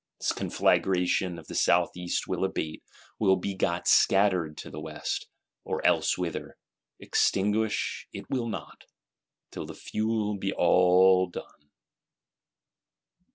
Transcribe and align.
This 0.17 0.31
conflagration 0.31 1.37
of 1.37 1.45
the 1.45 1.53
South 1.53 1.95
East 1.95 2.27
will 2.27 2.43
abate; 2.43 2.83
will 3.19 3.35
be 3.35 3.53
got 3.53 3.87
scattered, 3.87 4.57
to 4.57 4.71
the 4.71 4.79
West, 4.79 5.27
or 5.63 5.79
elsewhither: 5.85 6.57
extinguish 6.99 8.07
it 8.11 8.27
will 8.27 8.47
not, 8.47 8.85
till 9.51 9.67
the 9.67 9.75
fuel 9.75 10.35
be 10.39 10.51
all 10.53 11.27
done. 11.27 11.69